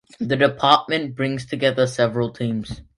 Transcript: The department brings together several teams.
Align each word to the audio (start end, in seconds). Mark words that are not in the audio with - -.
The 0.19 0.35
department 0.35 1.13
brings 1.15 1.45
together 1.45 1.85
several 1.85 2.31
teams. 2.31 2.81